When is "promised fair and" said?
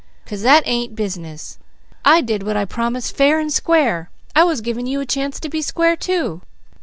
2.65-3.53